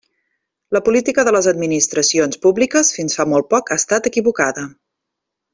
La 0.75 0.79
política 0.87 1.25
de 1.27 1.33
les 1.35 1.49
administracions 1.51 2.41
públiques 2.47 2.91
fins 2.97 3.21
fa 3.21 3.29
molt 3.35 3.51
poc 3.55 3.71
ha 3.77 3.81
estat 3.85 4.11
equivocada. 4.15 4.69